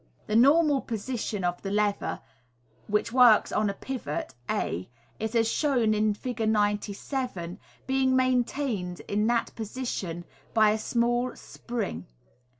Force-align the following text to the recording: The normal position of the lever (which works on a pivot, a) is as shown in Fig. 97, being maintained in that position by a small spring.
The 0.25 0.35
normal 0.35 0.81
position 0.81 1.43
of 1.43 1.61
the 1.61 1.69
lever 1.69 2.21
(which 2.87 3.11
works 3.13 3.51
on 3.51 3.69
a 3.69 3.75
pivot, 3.75 4.33
a) 4.49 4.89
is 5.19 5.35
as 5.35 5.47
shown 5.47 5.93
in 5.93 6.15
Fig. 6.15 6.49
97, 6.49 7.59
being 7.85 8.15
maintained 8.15 9.01
in 9.01 9.27
that 9.27 9.53
position 9.55 10.25
by 10.55 10.71
a 10.71 10.79
small 10.79 11.35
spring. 11.35 12.07